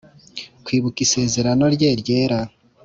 [0.65, 2.39] ‘‘Kwibuka isezerano Rye ryera